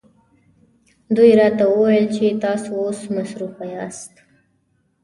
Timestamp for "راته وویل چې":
1.39-2.25